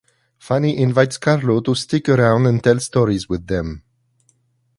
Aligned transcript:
Fanny 0.39 0.79
invites 0.79 1.19
Carlo 1.19 1.61
to 1.61 1.75
stick 1.75 2.09
around 2.09 2.47
and 2.47 2.63
tell 2.63 2.79
stories 2.79 3.29
with 3.29 3.45
them. 3.45 3.83